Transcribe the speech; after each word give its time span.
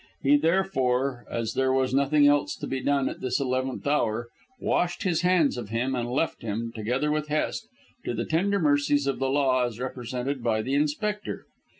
He 0.23 0.35
therefore, 0.35 1.25
as 1.29 1.53
there 1.53 1.71
was 1.71 1.93
nothing 1.93 2.25
else 2.25 2.55
to 2.55 2.65
be 2.65 2.79
done 2.79 3.07
at 3.07 3.21
this 3.21 3.39
eleventh 3.39 3.85
hour, 3.85 4.29
washed 4.59 5.03
his 5.03 5.21
hands 5.21 5.57
of 5.57 5.69
him 5.69 5.93
and 5.93 6.09
left 6.09 6.41
him, 6.41 6.71
together 6.73 7.11
with 7.11 7.27
Hest, 7.27 7.67
to 8.05 8.15
the 8.15 8.25
tender 8.25 8.57
mercies 8.59 9.05
of 9.05 9.19
the 9.19 9.29
law 9.29 9.63
as 9.63 9.79
represented 9.79 10.41
by 10.41 10.63
the 10.63 10.73
Inspector. 10.73 11.45